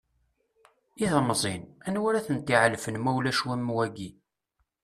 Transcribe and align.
I 1.03 1.05
temẓin, 1.11 1.63
anwa 1.87 2.09
ad 2.15 2.23
ten-t-iɛelfen 2.27 2.99
ma 3.01 3.11
ulac 3.17 3.41
am 3.53 3.67
wagi? 3.75 4.09